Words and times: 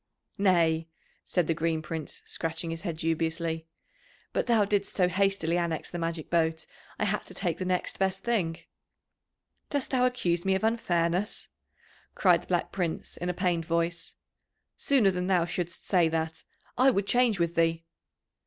"Nay," 0.39 0.87
said 1.23 1.45
the 1.45 1.53
Green 1.53 1.83
Prince, 1.83 2.23
scratching 2.25 2.71
his 2.71 2.81
head 2.81 2.97
dubiously. 2.97 3.67
"But 4.33 4.47
thou 4.47 4.65
didst 4.65 4.95
so 4.95 5.07
hastily 5.07 5.59
annex 5.59 5.91
the 5.91 5.99
magic 5.99 6.27
boat, 6.31 6.65
I 6.97 7.05
had 7.05 7.23
to 7.25 7.35
take 7.35 7.59
the 7.59 7.65
next 7.65 7.99
best 7.99 8.23
thing." 8.23 8.57
"Dost 9.69 9.91
thou 9.91 10.07
accuse 10.07 10.43
me 10.43 10.55
of 10.55 10.63
unfairness?" 10.63 11.49
cried 12.15 12.41
the 12.41 12.47
Black 12.47 12.71
Prince 12.71 13.15
in 13.15 13.29
a 13.29 13.33
pained 13.35 13.65
voice. 13.65 14.15
"Sooner 14.75 15.11
than 15.11 15.27
thou 15.27 15.45
shouldst 15.45 15.85
say 15.85 16.09
that, 16.09 16.45
I 16.79 16.89
would 16.89 17.05
change 17.05 17.37
with 17.39 17.53
thee." 17.53 17.85